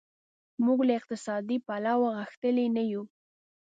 [0.65, 3.03] موږ له اقتصادي پلوه غښتلي نه یو.